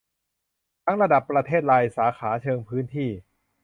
[0.85, 3.09] ทั้งระดับประเทศ รายสาขา เชิงพื้นที่